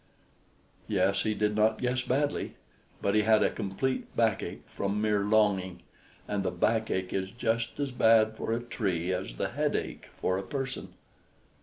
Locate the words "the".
6.41-6.49, 9.35-9.49